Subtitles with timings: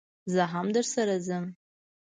[0.33, 1.45] زه هم درسره ځم